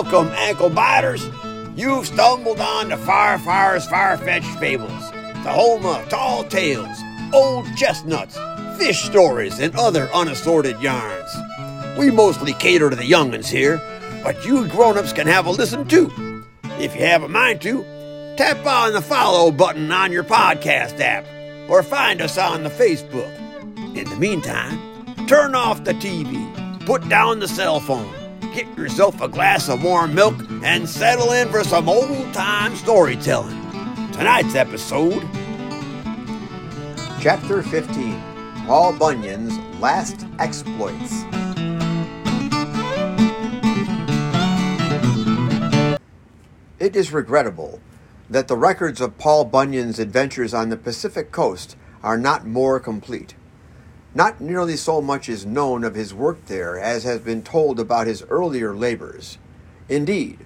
[0.00, 1.28] Welcome, ankle biters.
[1.74, 6.96] You've stumbled on the Farfar's Far-Fetched Fables, the home of tall tales,
[7.32, 8.38] old chestnuts,
[8.78, 11.28] fish stories, and other unassorted yarns.
[11.98, 13.78] We mostly cater to the young'uns here,
[14.22, 16.44] but you grown-ups can have a listen too.
[16.78, 17.82] If you have a mind to,
[18.36, 21.26] tap on the follow button on your podcast app
[21.68, 23.36] or find us on the Facebook.
[23.96, 28.14] In the meantime, turn off the TV, put down the cell phone,
[28.64, 33.56] get yourself a glass of warm milk, and settle in for some old time storytelling.
[34.10, 35.22] Tonight's episode
[37.20, 38.20] Chapter 15
[38.66, 41.22] Paul Bunyan's Last Exploits.
[46.80, 47.80] It is regrettable
[48.28, 53.36] that the records of Paul Bunyan's adventures on the Pacific coast are not more complete.
[54.14, 58.06] Not nearly so much is known of his work there as has been told about
[58.06, 59.36] his earlier labors.
[59.88, 60.38] Indeed,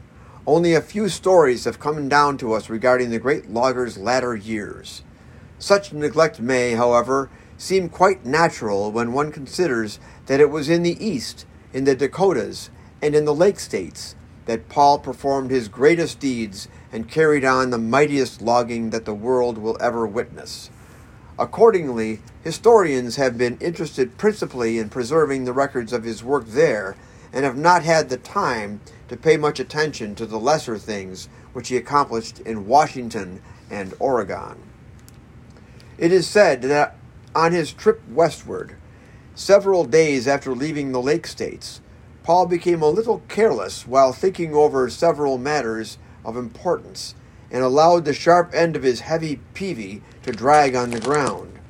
[0.46, 5.02] only a few stories have come down to us regarding the great logger's latter years.
[5.60, 11.04] Such neglect may, however, seem quite natural when one considers that it was in the
[11.04, 14.16] East, in the Dakotas, and in the Lake States
[14.46, 19.56] that Paul performed his greatest deeds and carried on the mightiest logging that the world
[19.56, 20.68] will ever witness.
[21.38, 26.94] Accordingly, historians have been interested principally in preserving the records of his work there
[27.32, 31.68] and have not had the time to pay much attention to the lesser things which
[31.68, 34.56] he accomplished in Washington and Oregon.
[35.96, 36.96] It is said that
[37.34, 38.76] on his trip westward,
[39.34, 41.80] several days after leaving the Lake States,
[42.22, 47.14] Paul became a little careless while thinking over several matters of importance
[47.52, 51.60] and allowed the sharp end of his heavy peavey to drag on the ground.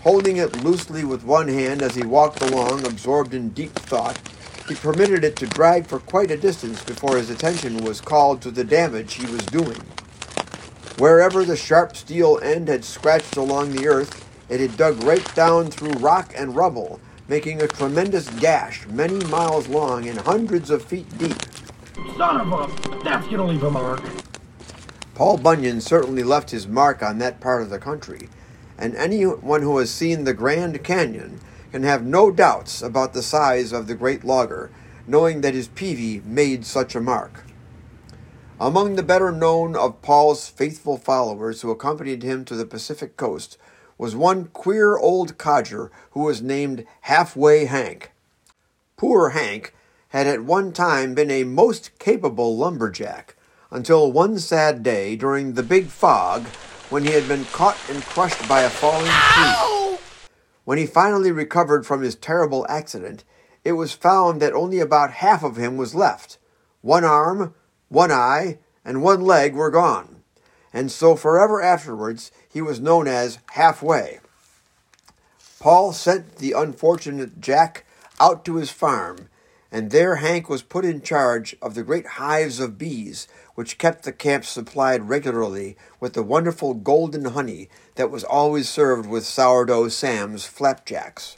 [0.00, 4.18] Holding it loosely with one hand as he walked along, absorbed in deep thought,
[4.68, 8.50] he permitted it to drag for quite a distance before his attention was called to
[8.50, 9.80] the damage he was doing.
[10.98, 15.70] Wherever the sharp steel end had scratched along the earth, it had dug right down
[15.70, 21.06] through rock and rubble, making a tremendous gash many miles long and hundreds of feet
[21.18, 21.36] deep.
[22.16, 23.04] Son of a...
[23.04, 24.02] That's gonna leave a mark.
[25.14, 28.30] Paul Bunyan certainly left his mark on that part of the country,
[28.78, 31.38] and anyone who has seen the Grand Canyon
[31.70, 34.70] can have no doubts about the size of the great logger,
[35.06, 37.44] knowing that his peavey made such a mark.
[38.58, 43.58] Among the better known of Paul's faithful followers who accompanied him to the Pacific coast
[43.98, 48.12] was one queer old codger who was named Halfway Hank.
[48.96, 49.74] Poor Hank
[50.08, 53.36] had at one time been a most capable lumberjack
[53.72, 56.46] until one sad day during the big fog
[56.90, 59.98] when he had been caught and crushed by a falling tree.
[60.64, 63.24] When he finally recovered from his terrible accident,
[63.64, 66.38] it was found that only about half of him was left.
[66.82, 67.54] One arm,
[67.88, 70.22] one eye, and one leg were gone,
[70.72, 74.20] and so forever afterwards he was known as Halfway.
[75.60, 77.86] Paul sent the unfortunate Jack
[78.20, 79.28] out to his farm,
[79.70, 84.04] and there Hank was put in charge of the great hives of bees which kept
[84.04, 89.88] the camp supplied regularly with the wonderful golden honey that was always served with sourdough
[89.88, 91.36] Sam's flapjacks.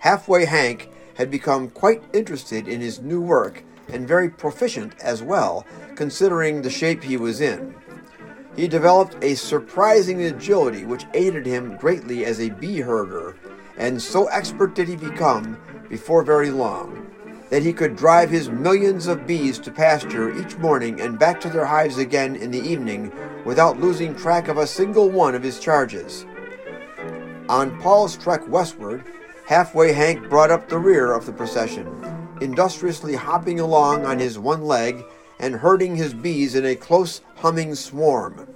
[0.00, 5.66] Halfway Hank had become quite interested in his new work and very proficient as well,
[5.94, 7.74] considering the shape he was in.
[8.56, 13.36] He developed a surprising agility which aided him greatly as a bee herder,
[13.76, 17.03] and so expert did he become before very long
[17.50, 21.48] that he could drive his millions of bees to pasture each morning and back to
[21.48, 23.12] their hives again in the evening
[23.44, 26.26] without losing track of a single one of his charges.
[27.48, 29.04] On Paul's trek westward,
[29.46, 31.86] halfway Hank brought up the rear of the procession,
[32.40, 35.04] industriously hopping along on his one leg
[35.38, 38.48] and herding his bees in a close humming swarm.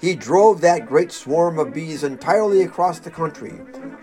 [0.00, 3.58] he drove that great swarm of bees entirely across the country,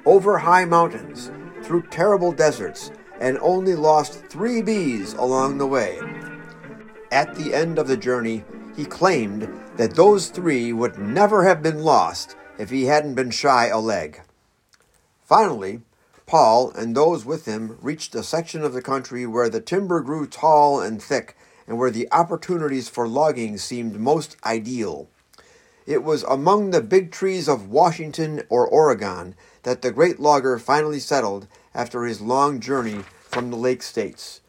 [0.06, 1.30] over high mountains,
[1.64, 6.00] through terrible deserts, and only lost three bees along the way.
[7.12, 8.44] At the end of the journey,
[8.76, 13.68] he claimed that those three would never have been lost if he hadn't been shy
[13.68, 14.22] a leg.
[15.24, 15.82] Finally,
[16.26, 20.28] Paul and those with him reached a section of the country where the timber grew
[20.28, 21.36] tall and thick
[21.68, 25.10] and where the opportunities for logging seemed most ideal.
[25.86, 31.00] It was among the big trees of Washington or Oregon that the great logger finally
[31.00, 34.42] settled after his long journey from the Lake States,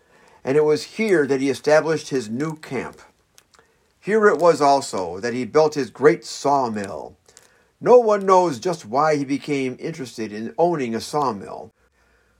[0.44, 3.00] and it was here that he established his new camp.
[4.00, 7.16] Here it was also that he built his great sawmill.
[7.80, 11.72] No one knows just why he became interested in owning a sawmill,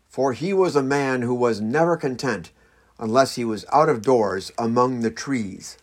[0.08, 2.50] for he was a man who was never content
[2.98, 5.78] unless he was out of doors among the trees.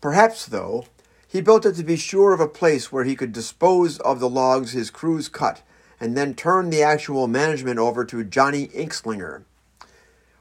[0.00, 0.84] Perhaps, though,
[1.26, 4.28] he built it to be sure of a place where he could dispose of the
[4.28, 5.62] logs his crews cut
[6.00, 9.42] and then turn the actual management over to Johnny Inkslinger.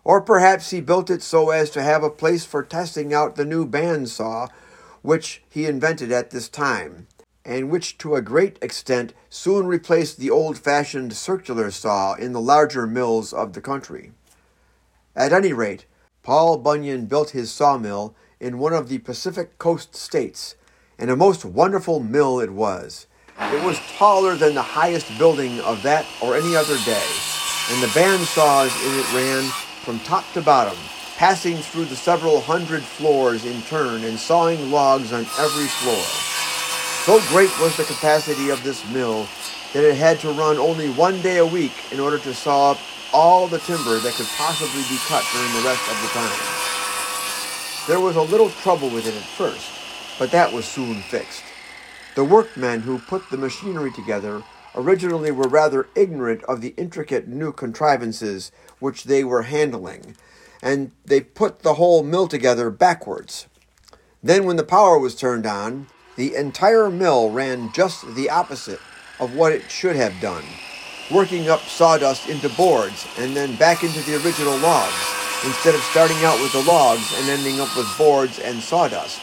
[0.03, 3.45] Or perhaps he built it so as to have a place for testing out the
[3.45, 4.49] new bandsaw
[5.01, 7.07] which he invented at this time,
[7.45, 12.41] and which to a great extent soon replaced the old fashioned circular saw in the
[12.41, 14.11] larger mills of the country.
[15.15, 15.85] At any rate,
[16.23, 20.55] Paul Bunyan built his sawmill in one of the Pacific coast states,
[20.99, 23.06] and a most wonderful mill it was.
[23.39, 27.07] It was taller than the highest building of that or any other day,
[27.71, 29.43] and the band saws in it ran
[29.85, 30.77] from top to bottom,
[31.17, 36.03] passing through the several hundred floors in turn and sawing logs on every floor.
[37.05, 39.27] So great was the capacity of this mill
[39.73, 42.79] that it had to run only one day a week in order to saw up
[43.13, 46.39] all the timber that could possibly be cut during the rest of the time.
[47.87, 49.71] There was a little trouble with it at first,
[50.17, 51.46] but that was soon fixed.
[52.17, 54.41] The workmen who put the machinery together
[54.73, 60.17] originally were rather ignorant of the intricate new contrivances which they were handling,
[60.59, 63.45] and they put the whole mill together backwards.
[64.23, 68.79] Then, when the power was turned on, the entire mill ran just the opposite
[69.19, 70.45] of what it should have done,
[71.11, 75.13] working up sawdust into boards and then back into the original logs,
[75.45, 79.21] instead of starting out with the logs and ending up with boards and sawdust.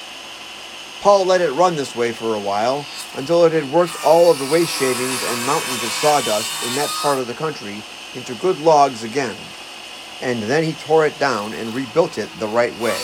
[1.04, 2.82] Paul let it run this way for a while
[3.18, 6.88] until it had worked all of the waste shavings and mountains of sawdust in that
[6.88, 7.82] part of the country
[8.14, 9.36] into good logs again,
[10.22, 12.96] and then he tore it down and rebuilt it the right way.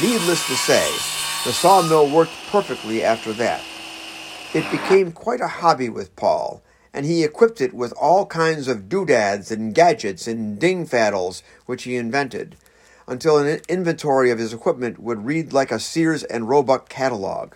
[0.00, 0.88] Needless to say,
[1.44, 3.60] the sawmill worked perfectly after that.
[4.54, 6.62] It became quite a hobby with Paul,
[6.92, 11.96] and he equipped it with all kinds of doodads and gadgets and dingfaddles which he
[11.96, 12.54] invented
[13.06, 17.54] until an inventory of his equipment would read like a Sears and Roebuck catalog.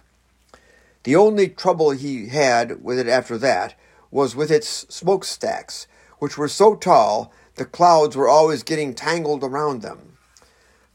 [1.04, 3.74] The only trouble he had with it after that
[4.10, 5.86] was with its smokestacks,
[6.18, 10.16] which were so tall the clouds were always getting tangled around them.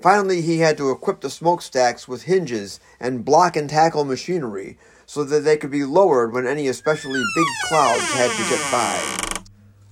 [0.02, 5.24] Finally, he had to equip the smokestacks with hinges and block and tackle machinery so
[5.24, 9.44] that they could be lowered when any especially big clouds had to get by.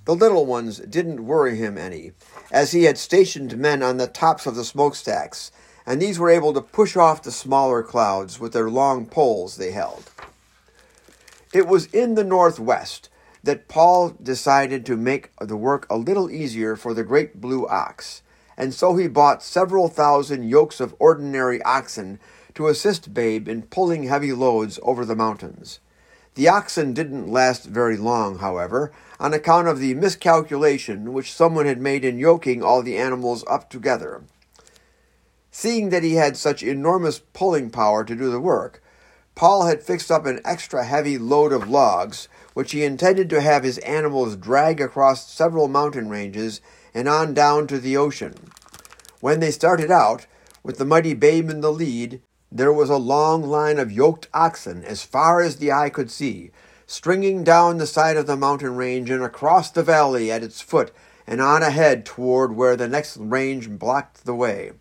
[0.05, 2.11] The little ones didn't worry him any,
[2.51, 5.51] as he had stationed men on the tops of the smokestacks,
[5.85, 9.71] and these were able to push off the smaller clouds with their long poles they
[9.71, 10.11] held.
[11.53, 13.09] It was in the northwest
[13.43, 18.21] that Paul decided to make the work a little easier for the great blue ox,
[18.57, 22.19] and so he bought several thousand yokes of ordinary oxen
[22.53, 25.79] to assist Babe in pulling heavy loads over the mountains.
[26.35, 31.81] The oxen didn't last very long, however, on account of the miscalculation which someone had
[31.81, 34.23] made in yoking all the animals up together.
[35.51, 38.81] Seeing that he had such enormous pulling power to do the work,
[39.35, 43.63] Paul had fixed up an extra heavy load of logs, which he intended to have
[43.63, 46.61] his animals drag across several mountain ranges
[46.93, 48.35] and on down to the ocean.
[49.19, 50.27] When they started out,
[50.63, 52.21] with the mighty Babe in the lead,
[52.51, 56.51] there was a long line of yoked oxen as far as the eye could see,
[56.85, 60.91] stringing down the side of the mountain range and across the valley at its foot
[61.25, 64.71] and on ahead toward where the next range blocked the way.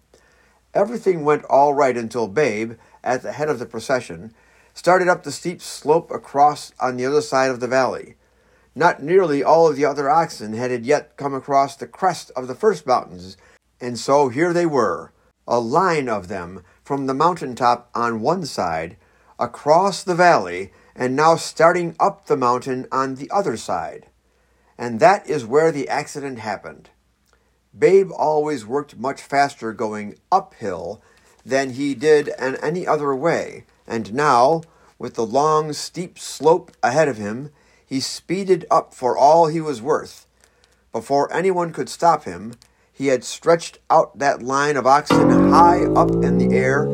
[0.75, 2.73] Everything went all right until Babe,
[3.05, 4.35] at the head of the procession,
[4.75, 8.17] started up the steep slope across on the other side of the valley.
[8.75, 12.55] Not nearly all of the other oxen had yet come across the crest of the
[12.55, 13.37] first mountains,
[13.81, 15.13] and so here they were,
[15.47, 18.97] a line of them from the mountain top on one side,
[19.39, 24.09] across the valley, and now starting up the mountain on the other side.
[24.77, 26.91] And that is where the accident happened.
[27.79, 31.01] Babe always worked much faster going uphill
[31.47, 34.63] than he did in any other way, and now,
[34.99, 37.51] with the long, steep slope ahead of him,
[37.87, 40.27] he speeded up for all he was worth.
[40.91, 42.55] Before anyone could stop him,
[43.01, 46.85] he had stretched out that line of oxen high up in the air,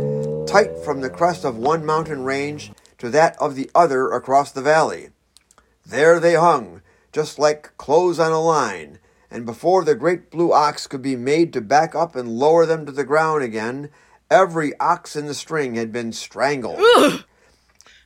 [0.47, 4.63] tight from the crest of one mountain range to that of the other across the
[4.63, 5.09] valley.
[5.85, 9.01] There they hung, just like clothes on a line,
[9.33, 12.87] and before the great blue ox could be made to back up and lower them
[12.87, 13.91] to the ground again,
[14.31, 16.79] every ox in the string had been strangled.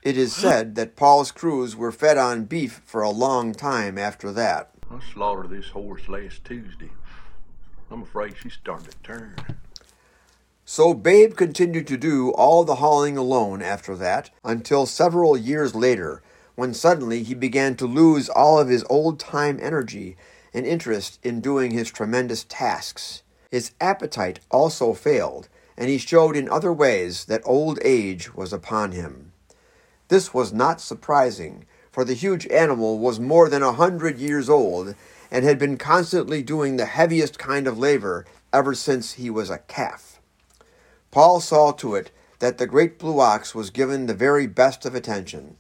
[0.03, 4.33] It is said that Paul's crews were fed on beef for a long time after
[4.33, 4.71] that.
[4.91, 6.89] I slaughtered this horse last Tuesday.
[7.91, 9.37] I'm afraid she's starting to turn.
[10.65, 16.23] So Babe continued to do all the hauling alone after that until several years later,
[16.55, 20.17] when suddenly he began to lose all of his old time energy
[20.55, 23.23] and interest in doing his tremendous tasks.
[23.51, 28.93] His appetite also failed, and he showed in other ways that old age was upon
[28.93, 29.33] him.
[30.07, 34.95] This was not surprising, for the huge animal was more than a hundred years old
[35.31, 39.59] and had been constantly doing the heaviest kind of labor ever since he was a
[39.59, 40.21] calf.
[41.11, 42.11] Paul saw to it
[42.41, 45.57] that the great blue ox was given the very best of attention,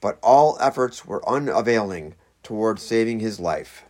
[0.00, 3.84] but all efforts were unavailing toward saving his life.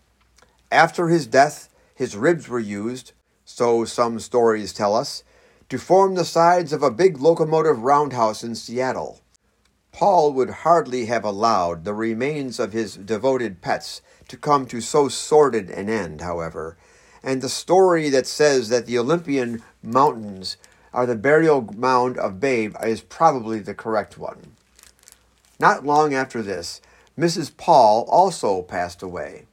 [0.70, 3.12] After his death, his ribs were used,
[3.44, 5.24] so some stories tell us,
[5.68, 9.20] to form the sides of a big locomotive roundhouse in Seattle.
[9.98, 15.08] Paul would hardly have allowed the remains of his devoted pets to come to so
[15.08, 16.76] sordid an end, however,
[17.20, 20.56] and the story that says that the Olympian mountains
[20.94, 24.52] are the burial mound of Babe is probably the correct one.
[25.58, 26.80] Not long after this,
[27.18, 27.56] Mrs.
[27.56, 29.46] Paul also passed away.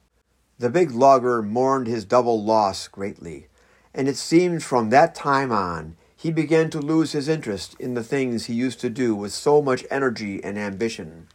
[0.60, 3.48] The big logger mourned his double loss greatly,
[3.96, 8.04] and it seemed from that time on he began to lose his interest in the
[8.04, 11.28] things he used to do with so much energy and ambition.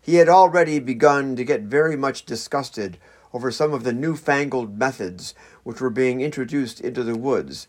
[0.00, 2.98] He had already begun to get very much disgusted
[3.32, 7.66] over some of the new-fangled methods which were being introduced into the woods,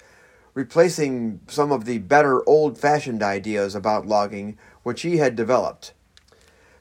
[0.53, 5.93] replacing some of the better old-fashioned ideas about logging which he had developed.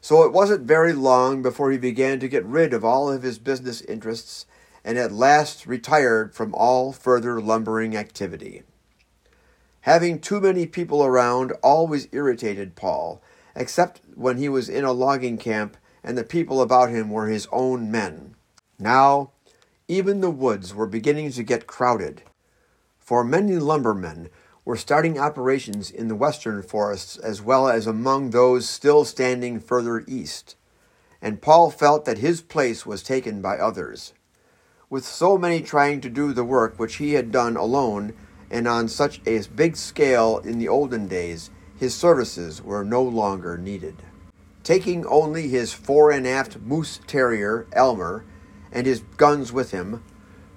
[0.00, 3.38] So it wasn't very long before he began to get rid of all of his
[3.38, 4.46] business interests
[4.82, 8.62] and at last retired from all further lumbering activity.
[9.82, 13.22] Having too many people around always irritated Paul,
[13.56, 17.48] except when he was in a logging camp and the people about him were his
[17.50, 18.34] own men.
[18.78, 19.32] Now,
[19.88, 22.22] even the woods were beginning to get crowded,
[22.98, 24.28] for many lumbermen
[24.64, 30.04] were starting operations in the western forests as well as among those still standing further
[30.06, 30.56] east,
[31.20, 34.12] and Paul felt that his place was taken by others.
[34.88, 38.14] With so many trying to do the work which he had done alone,
[38.50, 43.56] and on such a big scale in the olden days, his services were no longer
[43.56, 44.02] needed.
[44.62, 48.24] Taking only his fore and aft moose terrier, Elmer,
[48.72, 50.02] and his guns with him,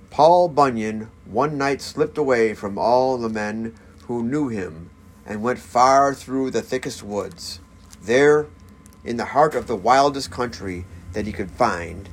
[0.10, 3.74] Paul Bunyan one night slipped away from all the men
[4.08, 4.90] who knew him
[5.26, 7.60] and went far through the thickest woods.
[8.02, 8.48] There,
[9.04, 12.10] in the heart of the wildest country that he could find,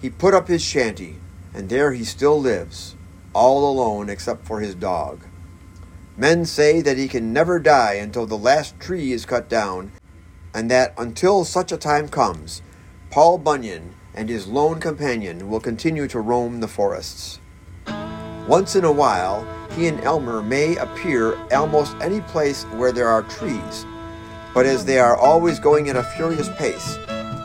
[0.00, 1.18] he put up his shanty,
[1.54, 2.96] and there he still lives,
[3.32, 5.26] all alone except for his dog.
[6.16, 9.92] Men say that he can never die until the last tree is cut down,
[10.52, 12.62] and that until such a time comes,
[13.10, 17.38] Paul Bunyan and his lone companion will continue to roam the forests.
[18.48, 19.46] Once in a while,
[19.76, 23.86] he and Elmer may appear almost any place where there are trees,
[24.52, 26.98] but as they are always going at a furious pace,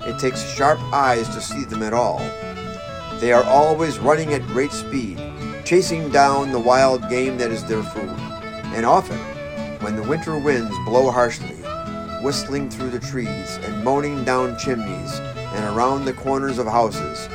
[0.08, 2.20] it takes sharp eyes to see them at all.
[3.20, 5.20] They are always running at great speed,
[5.66, 8.16] chasing down the wild game that is their food.
[8.76, 9.18] And often,
[9.82, 11.56] when the winter winds blow harshly,
[12.24, 17.28] whistling through the trees and moaning down chimneys and around the corners of houses,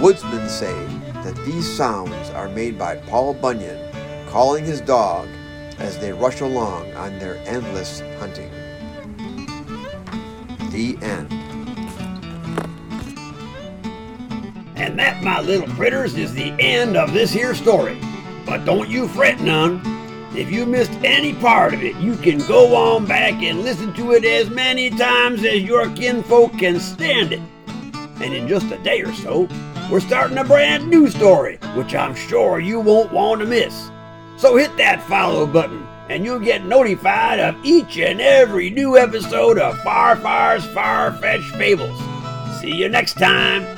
[0.00, 0.74] woodsmen say
[1.22, 3.92] that these sounds are made by Paul Bunyan
[4.28, 5.28] calling his dog
[5.78, 8.50] as they rush along on their endless hunting.
[10.72, 11.47] The end.
[14.78, 18.00] And that, my little critters, is the end of this here story.
[18.46, 19.82] But don't you fret none.
[20.36, 24.12] If you missed any part of it, you can go on back and listen to
[24.12, 27.40] it as many times as your kinfolk can stand it.
[28.20, 29.48] And in just a day or so,
[29.90, 33.90] we're starting a brand new story, which I'm sure you won't want to miss.
[34.36, 39.58] So hit that follow button, and you'll get notified of each and every new episode
[39.58, 41.98] of Farfar's Far-Fetched Fables.
[42.60, 43.77] See you next time.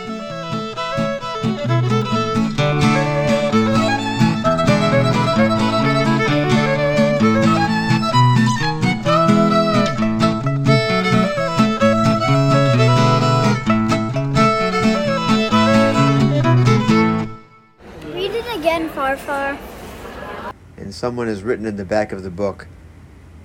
[21.00, 22.68] Someone has written in the back of the book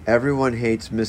[0.06, 1.06] Everyone hates Mrs.